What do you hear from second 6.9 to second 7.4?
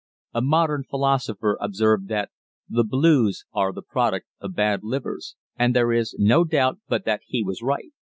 that